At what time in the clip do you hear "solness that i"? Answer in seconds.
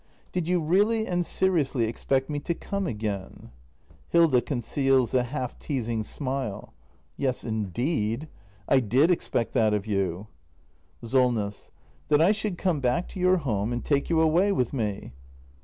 11.03-12.31